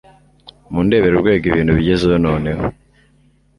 mundebere 0.73 1.13
urwego 1.15 1.43
ibintu 1.47 1.71
bigezeho 1.77 2.17
noneho. 2.25 2.63